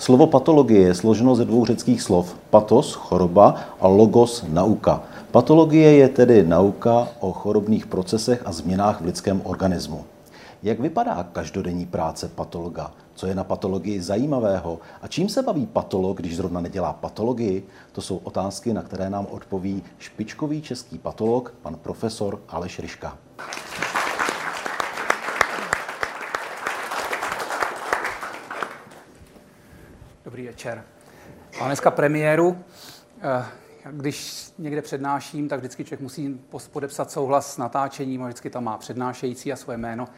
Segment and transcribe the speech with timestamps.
[0.00, 2.32] Slovo patologie je složeno ze dvou řeckých slov.
[2.50, 5.04] Patos, choroba a logos, nauka.
[5.30, 10.04] Patologie je tedy nauka o chorobných procesech a změnách v lidském organismu.
[10.62, 12.90] Jak vypadá každodenní práce patologa?
[13.14, 14.78] Co je na patologii zajímavého?
[15.02, 17.66] A čím se baví patolog, když zrovna nedělá patologii?
[17.92, 23.18] To jsou otázky, na které nám odpoví špičkový český patolog, pan profesor Aleš Ryška.
[30.30, 30.84] Dobrý večer.
[31.58, 32.64] Mám dneska premiéru.
[33.22, 33.44] Eh,
[33.90, 36.40] když někde přednáším, tak vždycky člověk musí
[36.72, 40.08] podepsat souhlas s natáčením a vždycky tam má přednášející a svoje jméno.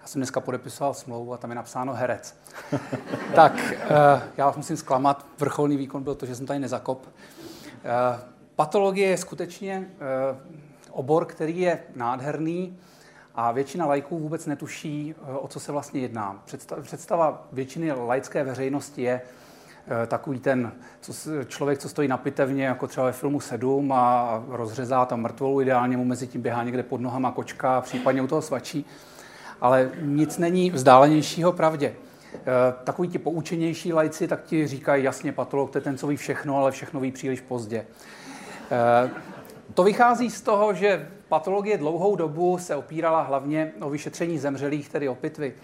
[0.00, 2.36] Já jsem dneska podepisoval smlouvu a tam je napsáno herec.
[3.34, 5.26] tak eh, já vás musím zklamat.
[5.38, 7.08] Vrcholný výkon byl to, že jsem tady nezakop.
[7.84, 8.20] Eh,
[8.56, 9.90] patologie je skutečně
[10.90, 12.78] obor, který je nádherný
[13.34, 16.42] a většina lajků vůbec netuší, o co se vlastně jedná.
[16.82, 19.20] Představa většiny laické veřejnosti je,
[20.06, 21.12] takový ten co,
[21.46, 25.96] člověk, co stojí na pitevně, jako třeba ve filmu 7 a rozřezá tam mrtvolu, ideálně
[25.96, 28.86] mu mezi tím běhá někde pod nohama kočka případně u toho svačí.
[29.60, 31.94] Ale nic není vzdálenějšího pravdě.
[32.34, 32.38] Eh,
[32.84, 36.56] takový ti poučenější lajci tak ti říkají jasně patolog, to je ten, co ví všechno,
[36.56, 37.86] ale všechno ví příliš pozdě.
[38.70, 39.10] Eh,
[39.74, 45.08] to vychází z toho, že patologie dlouhou dobu se opírala hlavně o vyšetření zemřelých, tedy
[45.08, 45.54] o pitvy.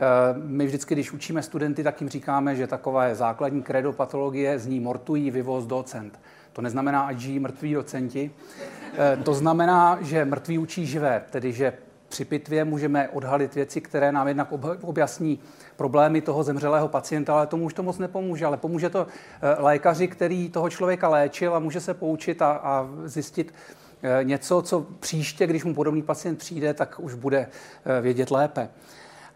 [0.00, 4.58] Eh, my vždycky, když učíme studenty, tak jim říkáme, že taková je základní kredo patologie,
[4.58, 6.20] zní mortují vyvoz docent.
[6.52, 8.30] To neznamená, ať žijí mrtví docenti.
[8.98, 11.72] Eh, to znamená, že mrtví učí živé, tedy že
[12.08, 14.48] při pitvě můžeme odhalit věci, které nám jednak
[14.82, 15.38] objasní
[15.76, 18.46] problémy toho zemřelého pacienta, ale tomu už to moc nepomůže.
[18.46, 22.88] Ale pomůže to eh, lékaři, který toho člověka léčil a může se poučit a, a
[23.04, 23.54] zjistit
[24.22, 27.48] něco, co příště, když mu podobný pacient přijde, tak už bude
[28.00, 28.68] vědět lépe.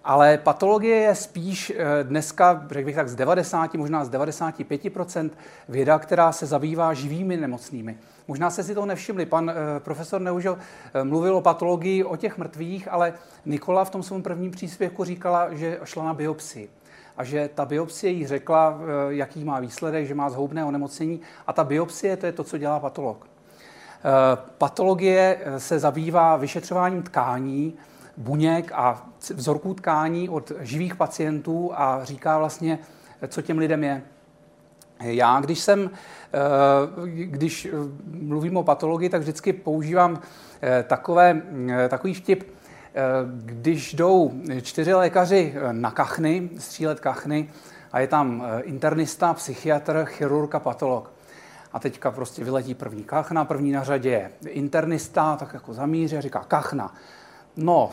[0.05, 5.31] Ale patologie je spíš eh, dneska, řekl bych tak, z 90, možná z 95%
[5.69, 7.99] věda, která se zabývá živými nemocnými.
[8.29, 9.27] Možná se si toho nevšimli.
[9.27, 10.59] Pan eh, profesor Neužil
[10.95, 13.15] eh, mluvil o patologii, o těch mrtvých, ale
[13.47, 16.71] Nikola v tom svém prvním příspěvku říkala, že šla na biopsii
[17.17, 18.79] a že ta biopsie jí řekla,
[19.09, 22.81] jaký má výsledek, že má zhoubné onemocnění a ta biopsie to je to, co dělá
[22.81, 23.27] patolog.
[24.59, 27.79] Patologie se zabývá vyšetřováním tkání,
[28.21, 32.79] buněk a vzorků tkání od živých pacientů a říká vlastně,
[33.29, 34.03] co těm lidem je.
[35.01, 36.39] Já, když jsem, eh,
[37.25, 37.69] když
[38.05, 40.21] mluvím o patologii, tak vždycky používám
[40.63, 42.61] eh, takové, eh, takový vtip,
[43.35, 44.33] když jdou
[44.63, 47.51] čtyři lékaři na kachny, střílet kachny,
[47.93, 51.13] a je tam internista, psychiatr, chirurg a patolog.
[51.73, 56.21] A teďka prostě vyletí první kachna, první na řadě je internista, tak jako zamíří a
[56.21, 56.95] říká kachna.
[57.57, 57.91] No,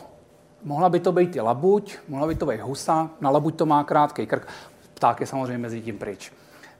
[0.64, 3.84] mohla by to být i labuť, mohla by to být husa, na labuť to má
[3.84, 4.48] krátký krk,
[4.94, 6.32] pták je samozřejmě mezi tím pryč.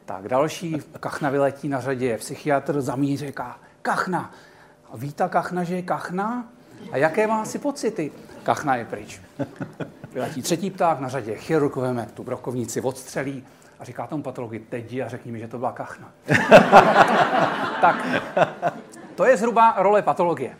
[0.05, 4.33] Tak další, kachna vyletí na řadě, je psychiatr zamíří, říká, kachna.
[4.93, 6.49] A ví ta kachna, že je kachna?
[6.93, 8.12] A jaké má si pocity?
[8.43, 9.21] Kachna je pryč.
[10.12, 13.44] Vyletí třetí pták, na řadě chirurg veme tu brokovnici, odstřelí
[13.81, 16.09] a říká tomu patologii, teď a řekni mi, že to byla kachna.
[17.81, 18.06] tak,
[19.15, 20.56] to je zhruba role patologie.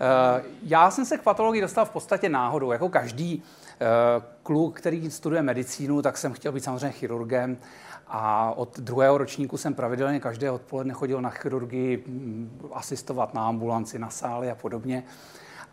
[0.00, 2.72] Eh, já jsem se k patologii dostal v podstatě náhodou.
[2.72, 3.42] Jako každý
[3.80, 3.86] eh,
[4.42, 7.58] kluk, který studuje medicínu, tak jsem chtěl být samozřejmě chirurgem.
[8.08, 13.98] A od druhého ročníku jsem pravidelně každé odpoledne chodil na chirurgii, mm, asistovat na ambulanci,
[13.98, 15.04] na sály a podobně.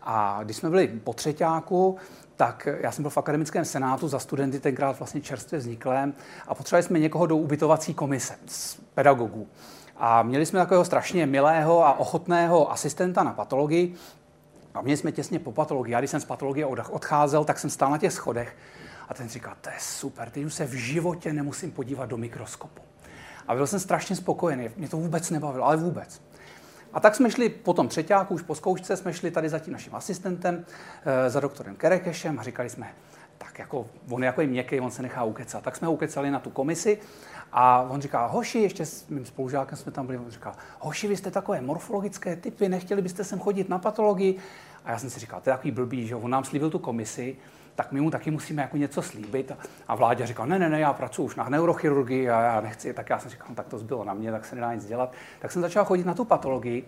[0.02, 1.96] A když jsme byli po třetíku,
[2.36, 6.14] tak já jsem byl v akademickém senátu za studenty, tenkrát vlastně čerstvě vzniklém,
[6.48, 9.48] a potřebovali jsme někoho do ubytovací komise z pedagogů.
[9.98, 13.94] A měli jsme takového strašně milého a ochotného asistenta na patologii,
[14.74, 15.92] a měli jsme těsně po patologii.
[15.92, 18.56] Já když jsem z patologie odcházel, tak jsem stál na těch schodech
[19.08, 22.82] a ten říkal, to je super, teď už se v životě nemusím podívat do mikroskopu.
[23.48, 26.20] A byl jsem strašně spokojený, mě to vůbec nebavilo, ale vůbec.
[26.92, 29.72] A tak jsme šli po tom třetíku, už po zkoušce, jsme šli tady za tím
[29.72, 30.64] naším asistentem,
[31.26, 32.86] e, za doktorem Kerekešem a říkali jsme,
[33.38, 35.64] tak jako, on je jako měkký, on se nechá ukecat.
[35.64, 36.98] Tak jsme ho ukecali na tu komisi
[37.52, 41.16] a on říká, hoši, ještě s mým spolužákem jsme tam byli, on říká, hoši, vy
[41.16, 44.36] jste takové morfologické typy, nechtěli byste sem chodit na patologii?
[44.84, 47.36] A já jsem si říkal, to je takový blbý, že on nám slíbil tu komisi
[47.78, 49.52] tak my mu taky musíme jako něco slíbit.
[49.88, 52.94] A vládě říkal, ne, ne, ne, já pracuji už na neurochirurgii a já nechci.
[52.94, 55.12] Tak já jsem říkal, no, tak to zbylo na mě, tak se nedá nic dělat.
[55.38, 56.84] Tak jsem začal chodit na tu patologii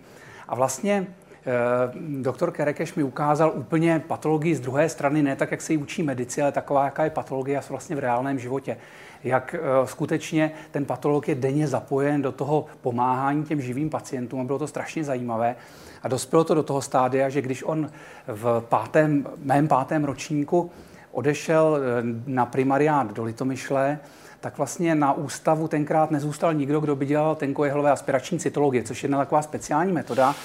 [0.47, 1.07] a vlastně
[2.21, 6.03] doktor Kerekeš mi ukázal úplně patologii z druhé strany, ne tak, jak se ji učí
[6.03, 8.77] medici, ale taková, jaká je patologie vlastně v reálném životě.
[9.23, 14.43] Jak eh, skutečně ten patolog je denně zapojen do toho pomáhání těm živým pacientům a
[14.43, 15.55] bylo to strašně zajímavé.
[16.03, 17.89] A dospělo to do toho stádia, že když on
[18.27, 20.71] v pátém, mém pátém ročníku
[21.11, 23.99] odešel eh, na primariát do Litomyšle,
[24.39, 29.05] tak vlastně na ústavu tenkrát nezůstal nikdo, kdo by dělal tenkojehlové aspirační cytologie, což je
[29.07, 30.35] jedna taková speciální metoda.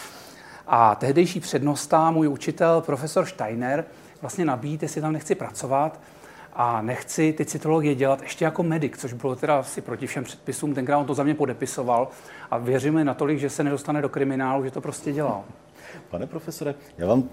[0.66, 3.84] A tehdejší přednosta, můj učitel, profesor Steiner,
[4.20, 6.00] vlastně nabít, jestli tam nechci pracovat
[6.52, 10.74] a nechci ty cytologie dělat ještě jako medic, což bylo teda asi proti všem předpisům.
[10.74, 12.08] Tenkrát on to za mě podepisoval
[12.50, 15.44] a věřím natolik, že se nedostane do kriminálu, že to prostě dělal.
[16.10, 17.24] Pane profesore, já vám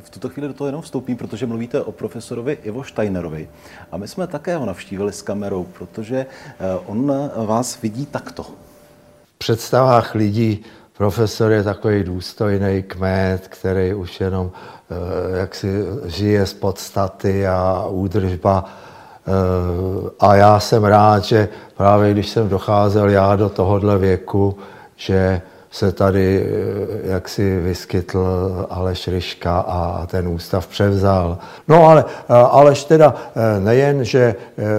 [0.00, 3.48] v tuto chvíli do toho jenom vstoupím, protože mluvíte o profesorovi Ivo Steinerovi.
[3.92, 7.12] A my jsme také ho navštívili s kamerou, protože eh, on
[7.46, 8.42] vás vidí takto.
[8.42, 10.64] V představách lidí
[10.96, 14.50] profesor je takový důstojný kmet, který už jenom
[14.90, 18.64] eh, jak si žije z podstaty a údržba.
[18.64, 24.58] Eh, a já jsem rád, že právě když jsem docházel já do tohohle věku,
[24.96, 25.42] že
[25.72, 28.26] se tady eh, jaksi vyskytl
[28.70, 31.38] Aleš Ryška a ten ústav převzal.
[31.68, 34.34] No ale eh, Aleš teda eh, nejen, že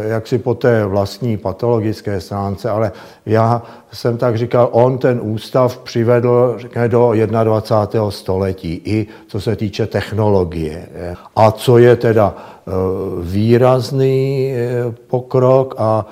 [0.07, 2.92] jaksi po té vlastní patologické stránce, ale
[3.25, 3.62] já
[3.92, 7.13] jsem tak říkal, on ten ústav přivedl řekne, do
[7.44, 8.12] 21.
[8.12, 10.88] století, i co se týče technologie.
[11.36, 12.36] A co je teda
[13.22, 14.54] výrazný
[15.07, 16.06] pokrok a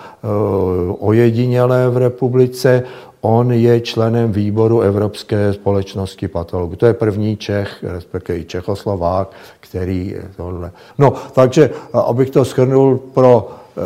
[0.99, 2.83] ojedinělé v republice,
[3.21, 6.75] On je členem výboru Evropské společnosti patologů.
[6.75, 10.71] To je první Čech, respektive i Čechoslovák, který tohle.
[10.97, 13.81] No, takže abych to schrnul pro eh,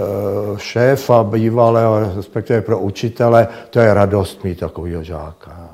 [0.58, 5.65] šéfa bývalého, respektive pro učitele, to je radost mít takového žáka.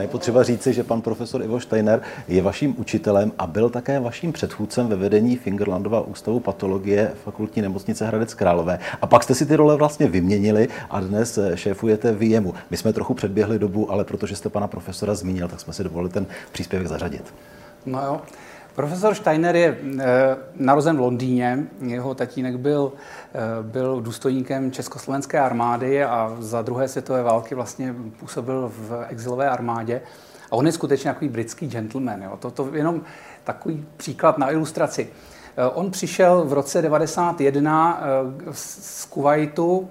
[0.00, 4.32] Je potřeba říci, že pan profesor Ivo Steiner je vaším učitelem a byl také vaším
[4.32, 8.78] předchůdcem ve vedení Fingerlandova ústavu patologie fakultní nemocnice Hradec Králové.
[9.02, 12.54] A pak jste si ty role vlastně vyměnili a dnes šéfujete v jemu.
[12.70, 16.10] My jsme trochu předběhli dobu, ale protože jste pana profesora zmínil, tak jsme si dovolili
[16.10, 17.34] ten příspěvek zařadit.
[17.86, 18.20] No jo.
[18.76, 19.76] Profesor Steiner je e,
[20.56, 22.92] narozen v Londýně, jeho tatínek byl,
[23.34, 30.00] e, byl důstojníkem Československé armády a za druhé světové války vlastně působil v exilové armádě.
[30.50, 32.22] A on je skutečně takový britský gentleman.
[32.22, 32.36] Jo.
[32.36, 33.00] To, to jenom
[33.44, 35.08] takový příklad na ilustraci.
[35.56, 39.90] E, on přišel v roce 91 e, z Kuwaitu,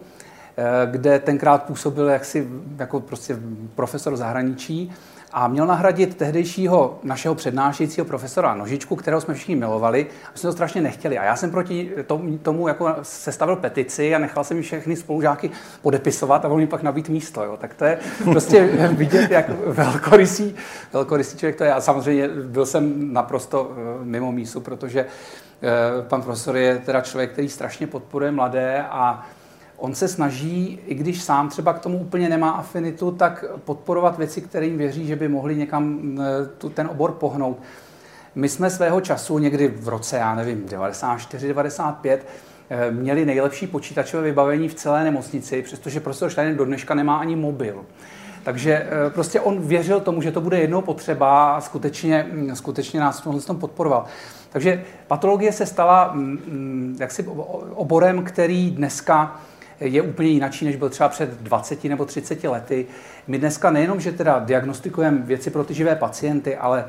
[0.86, 2.48] kde tenkrát působil jaksi
[2.78, 3.38] jako prostě
[3.76, 4.92] profesor zahraničí
[5.38, 10.52] a měl nahradit tehdejšího našeho přednášejícího profesora Nožičku, kterého jsme všichni milovali a jsme to
[10.52, 11.18] strašně nechtěli.
[11.18, 11.92] A já jsem proti
[12.42, 15.52] tomu jako sestavil petici a nechal jsem všechny spolužáky
[15.82, 17.44] podepisovat a on pak nabít místo.
[17.44, 17.58] Jo.
[17.58, 20.56] Tak to je prostě vidět, jak velkorysý,
[20.94, 21.74] velkorysý člověk to je.
[21.74, 27.31] A samozřejmě byl jsem naprosto eh, mimo mísu, protože eh, pan profesor je teda člověk,
[27.31, 29.26] který strašně podporuje mladé a
[29.77, 34.42] on se snaží, i když sám třeba k tomu úplně nemá afinitu, tak podporovat věci,
[34.42, 36.18] kterým věří, že by mohli někam
[36.57, 37.57] tu, ten obor pohnout.
[38.36, 42.25] My jsme svého času někdy v roce, já nevím, 94, 95,
[42.69, 47.35] eh, měli nejlepší počítačové vybavení v celé nemocnici, přestože profesor Steiner do dneška nemá ani
[47.35, 47.85] mobil.
[48.44, 53.00] Takže eh, prostě on věřil tomu, že to bude jednou potřeba a skutečně, mm, skutečně
[53.00, 54.06] nás v tom podporoval.
[54.50, 57.26] Takže patologie se stala mm, mm, jaksi
[57.73, 59.42] oborem, který dneska
[59.80, 62.86] je úplně jinačí, než byl třeba před 20 nebo 30 lety.
[63.28, 66.86] My dneska nejenom, že teda diagnostikujeme věci pro ty živé pacienty, ale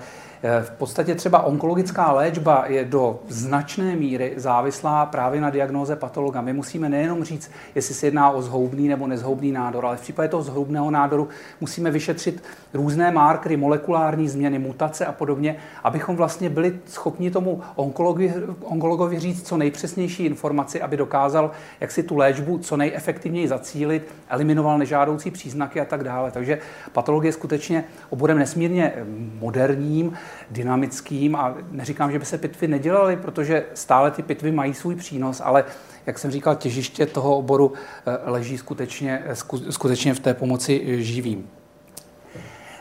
[0.62, 6.40] v podstatě třeba onkologická léčba je do značné míry závislá právě na diagnóze patologa.
[6.40, 10.28] My musíme nejenom říct, jestli se jedná o zhoubný nebo nezhoubný nádor, ale v případě
[10.28, 11.28] toho zhoubného nádoru
[11.60, 12.42] musíme vyšetřit
[12.74, 18.32] různé markery, molekulární změny, mutace a podobně, abychom vlastně byli schopni tomu onkologi,
[18.64, 21.50] onkologovi říct co nejpřesnější informaci, aby dokázal,
[21.80, 26.30] jak si tu léčbu co nejefektivněji zacílit, eliminoval nežádoucí příznaky a tak dále.
[26.30, 26.58] Takže
[26.92, 28.92] patologie je skutečně oborem nesmírně
[29.38, 30.12] moderním,
[30.50, 35.42] dynamickým a neříkám, že by se pitvy nedělaly, protože stále ty pitvy mají svůj přínos,
[35.44, 35.64] ale
[36.06, 37.72] jak jsem říkal, těžiště toho oboru
[38.06, 39.22] eh, leží skutečně,
[39.70, 41.50] skutečně v té pomoci živým.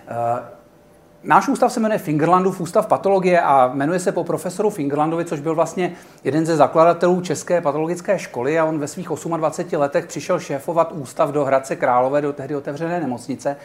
[0.08, 0.42] Eh,
[1.24, 5.56] náš ústav se jmenuje Fingerlandův ústav patologie a jmenuje se po profesoru Fingerlandovi, což byl
[5.56, 10.92] vlastně jeden ze zakladatelů České patologické školy a on ve svých 28 letech přišel šéfovat
[10.92, 13.58] ústav do Hradce Králové, do tehdy otevřené nemocnice.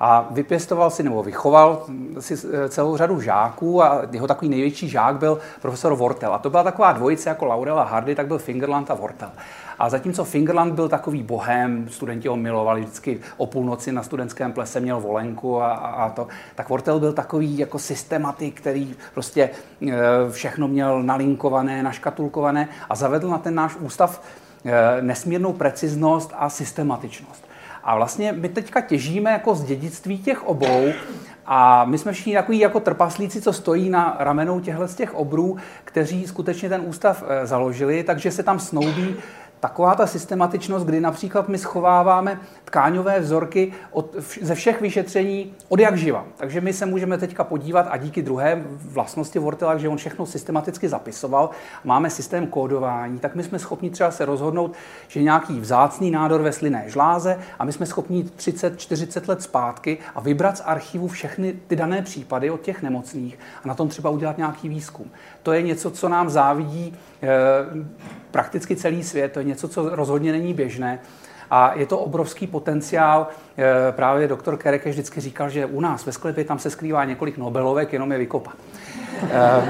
[0.00, 1.86] A vypěstoval si nebo vychoval
[2.18, 6.34] si eh, celou řadu žáků a jeho takový největší žák byl profesor Wortel.
[6.34, 9.30] A to byla taková dvojice jako Laurel a Hardy, tak byl Fingerland a Wortel.
[9.78, 14.80] A zatímco Fingerland byl takový bohem, studenti ho milovali vždycky o půlnoci na studentském plese
[14.80, 19.50] měl volenku a, a to, tak Wortel byl takový jako systematik, který prostě
[19.82, 19.92] e,
[20.30, 24.22] všechno měl nalinkované, naškatulkované a zavedl na ten náš ústav
[24.64, 27.46] e, nesmírnou preciznost a systematičnost.
[27.86, 30.92] A vlastně my teďka těžíme jako z dědictví těch obou
[31.46, 35.56] a my jsme všichni takový jako trpaslíci, co stojí na ramenou těchto z těch obrů,
[35.84, 39.16] kteří skutečně ten ústav e, založili, takže se tam snoubí
[39.66, 45.98] taková ta systematičnost, kdy například my schováváme tkáňové vzorky od, ze všech vyšetření od jak
[45.98, 46.24] živa.
[46.36, 50.88] Takže my se můžeme teďka podívat a díky druhé vlastnosti Vortela, že on všechno systematicky
[50.88, 51.50] zapisoval,
[51.84, 54.74] máme systém kódování, tak my jsme schopni třeba se rozhodnout,
[55.08, 60.20] že nějaký vzácný nádor ve slinné žláze a my jsme schopni 30-40 let zpátky a
[60.20, 64.38] vybrat z archivu všechny ty dané případy od těch nemocných a na tom třeba udělat
[64.38, 65.10] nějaký výzkum.
[65.42, 67.28] To je něco, co nám závidí eh,
[68.36, 70.98] prakticky celý svět, to je něco, co rozhodně není běžné.
[71.50, 73.28] A je to obrovský potenciál.
[73.58, 77.38] Eh, právě doktor Kereke vždycky říkal, že u nás ve sklepě tam se skrývá několik
[77.38, 78.54] Nobelovek, jenom je vykopat.
[79.22, 79.62] Eh,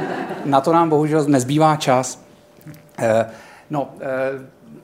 [0.44, 2.26] na to nám bohužel nezbývá čas.
[3.70, 3.90] No,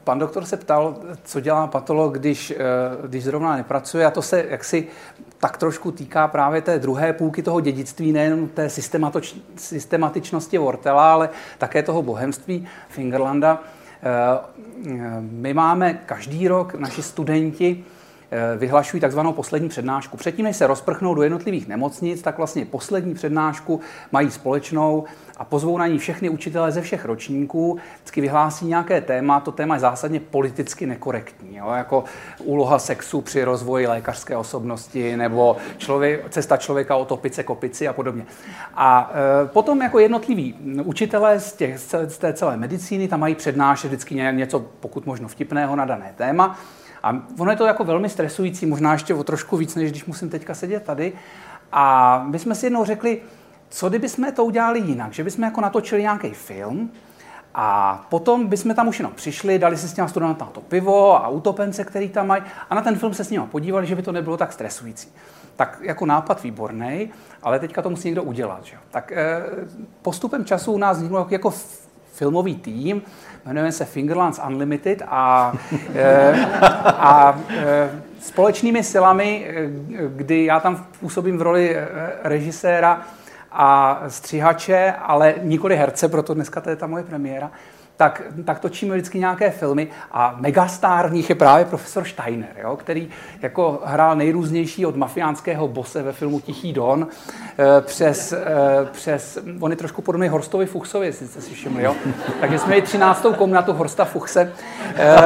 [0.05, 2.53] pan doktor se ptal, co dělá patolog, když,
[3.07, 4.89] když zrovna nepracuje a to se jaksi
[5.43, 8.69] tak trošku týká právě té druhé půlky toho dědictví, nejen té
[9.57, 11.29] systematičnosti Wortela, ale
[11.59, 13.61] také toho bohemství Fingerlanda.
[14.03, 17.85] Eh, my máme každý rok, naši studenti
[18.57, 20.17] vyhlašují takzvanou poslední přednášku.
[20.17, 23.81] Předtím, než se rozprchnou do jednotlivých nemocnic, tak vlastně poslední přednášku
[24.13, 25.05] mají společnou
[25.37, 29.75] a pozvou na ní všechny učitele ze všech ročníků, vždycky vyhlásí nějaké téma, to téma
[29.75, 31.71] je zásadně politicky nekorektní, jo?
[31.71, 32.05] jako
[32.45, 38.25] úloha sexu při rozvoji lékařské osobnosti nebo člověk, cesta člověka o topice, kopici a podobně.
[38.75, 39.13] A
[39.45, 44.15] e, potom jako jednotliví učitelé z, těch, z té celé medicíny tam mají přednášet vždycky
[44.15, 46.59] něco pokud možno vtipného na dané téma.
[47.03, 50.31] A ono je to jako velmi stresující, možná ještě o trošku víc, než když musím
[50.31, 51.13] teďka sedět tady.
[51.73, 53.21] A my jsme si jednou řekli,
[53.69, 56.91] co kdyby jsme to udělali jinak, že bychom jako natočili nějaký film
[57.55, 61.29] a potom bychom tam už jenom přišli, dali si s těma studentama to pivo a
[61.29, 64.13] utopence, který tam mají a na ten film se s nimi podívali, že by to
[64.13, 65.09] nebylo tak stresující.
[65.57, 67.11] Tak jako nápad výborný,
[67.43, 68.65] ale teďka to musí někdo udělat.
[68.65, 68.77] Že?
[68.91, 69.43] Tak eh,
[70.03, 71.55] postupem času u nás vznikl jako
[72.13, 73.03] filmový tým,
[73.45, 75.53] jmenujeme se Fingerlands Unlimited a,
[75.95, 76.47] eh,
[76.87, 79.47] a eh, společnými silami,
[80.09, 81.77] kdy já tam působím v roli
[82.23, 83.03] režiséra,
[83.53, 87.51] a stříhače, ale nikoli herce, proto dneska to je ta moje premiéra,
[88.03, 92.77] tak, tak točíme vždycky nějaké filmy a megastar v nich je právě profesor Steiner, jo,
[92.77, 93.09] který
[93.43, 97.07] jako hrál nejrůznější od mafiánského bose ve filmu Tichý Don
[97.59, 98.39] eh, přes, eh,
[98.93, 101.95] přes on je trošku podobný Horstovi Fuchsovi, jste si všimli, jo.
[102.41, 103.27] Takže jsme měli 13.
[103.39, 104.53] komnatu Horsta Fuchse
[104.97, 105.17] eh,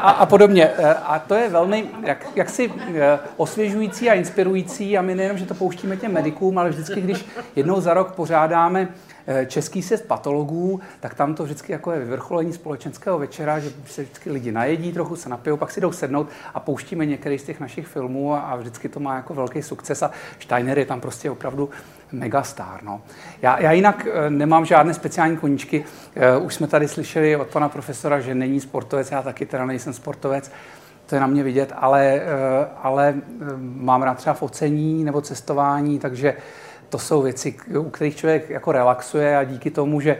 [0.00, 0.70] a, a podobně.
[1.06, 2.72] A to je velmi jak, jaksi
[3.36, 7.24] osvěžující a inspirující a my nejenom, že to pouštíme těm medikům, ale vždycky, když
[7.56, 8.88] jednou za rok pořádáme
[9.46, 14.30] český sjezd patologů, tak tam to vždycky jako je vyvrcholení společenského večera, že se vždycky
[14.30, 17.86] lidi najedí, trochu se napijou, pak si jdou sednout a pouštíme některý z těch našich
[17.86, 21.70] filmů a, a vždycky to má jako velký sukces a Steiner je tam prostě opravdu
[22.12, 22.82] megastar.
[22.82, 23.00] No.
[23.42, 25.84] Já, já jinak eh, nemám žádné speciální koníčky.
[26.14, 29.92] Eh, už jsme tady slyšeli od pana profesora, že není sportovec, já taky teda nejsem
[29.92, 30.50] sportovec,
[31.06, 32.22] to je na mě vidět, ale,
[32.82, 33.14] ale
[33.58, 36.36] mám rád třeba focení nebo cestování, takže
[36.92, 40.18] to jsou věci, u kterých člověk jako relaxuje a díky tomu, že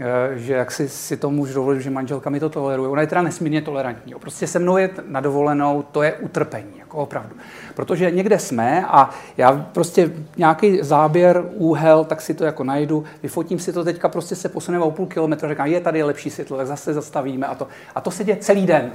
[0.00, 2.88] eh, že jak si, si to můžu dovolit, že manželka mi to toleruje.
[2.88, 4.14] Ona je teda nesmírně tolerantní.
[4.14, 7.36] Prostě se mnou je na dovolenou, to je utrpení, jako opravdu.
[7.74, 13.58] Protože někde jsme a já prostě nějaký záběr, úhel, tak si to jako najdu, vyfotím
[13.58, 16.66] si to teďka, prostě se posuneme o půl kilometru, říkám, je tady lepší světlo, tak
[16.66, 17.68] zase zastavíme a to.
[17.94, 18.92] A to se děje celý den.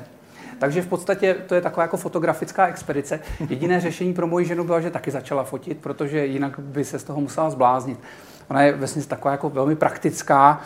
[0.59, 3.19] Takže v podstatě to je taková jako fotografická expedice.
[3.49, 7.03] Jediné řešení pro moji ženu bylo, že taky začala fotit, protože jinak by se z
[7.03, 7.99] toho musela zbláznit.
[8.49, 10.61] Ona je vlastně taková jako velmi praktická,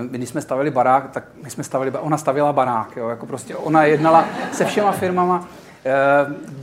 [0.00, 3.56] my, když jsme stavili barák, tak my jsme stavili, ona stavila barák, jo, jako prostě
[3.56, 5.48] ona jednala se všema firmama,
[5.84, 5.90] eh,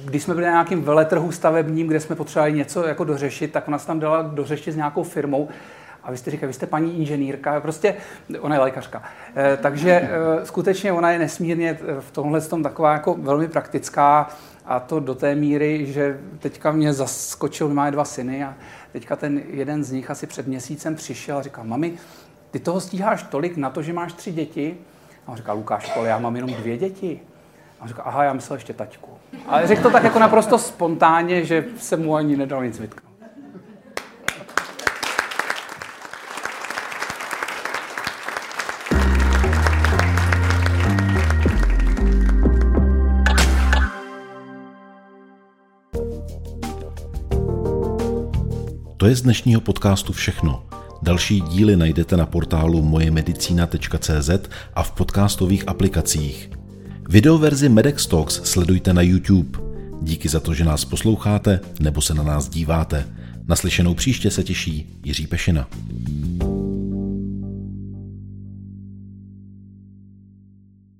[0.06, 3.80] když jsme byli na nějakým veletrhu stavebním, kde jsme potřebovali něco jako dořešit, tak ona
[3.80, 5.50] se tam dala dořešit s nějakou firmou
[6.06, 7.96] a vy jste říkali, vy jste paní inženýrka, prostě
[8.40, 9.04] ona je lékařka.
[9.36, 14.30] E, takže e, skutečně ona je nesmírně v tomhle tom taková jako velmi praktická
[14.66, 18.54] a to do té míry, že teďka mě zaskočil, má dva syny a
[18.92, 21.94] teďka ten jeden z nich asi před měsícem přišel a říkal, mami,
[22.52, 24.78] ty toho stíháš tolik na to, že máš tři děti?
[25.28, 27.20] A on říkal, Lukáš, ale já mám jenom dvě děti.
[27.80, 29.10] A on říkal, aha, já myslel ještě taťku.
[29.48, 33.05] Ale řekl to tak jako naprosto spontánně, že se mu ani nedalo nic vytknout.
[48.98, 50.66] To je z dnešního podcastu všechno.
[51.02, 54.30] Další díly najdete na portálu mojemedicina.cz
[54.76, 56.50] a v podcastových aplikacích.
[57.10, 59.60] Videoverzi Medex Talks sledujte na YouTube.
[60.02, 63.06] Díky za to, že nás posloucháte nebo se na nás díváte.
[63.48, 65.68] Naslyšenou příště se těší Jiří Pešina.